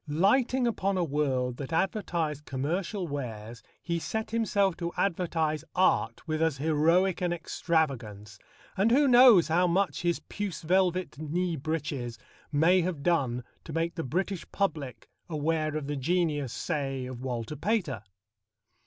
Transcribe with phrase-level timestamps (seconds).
[0.07, 6.41] Lighting upon a world that advertised commercial wares, he set himself to advertise art with,
[6.41, 8.39] as heroic an extravagance,
[8.75, 12.17] and who knows how much his puce velvet knee breeches
[12.51, 17.55] may have done to make the British public aware of the genius, say, of Walter
[17.55, 18.01] Pater?